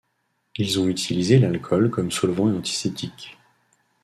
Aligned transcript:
Ils 0.57 0.79
ont 0.79 0.87
utilisé 0.87 1.37
l'alcool 1.37 1.91
comme 1.91 2.09
solvant 2.09 2.51
et 2.51 2.57
antiseptique. 2.57 3.37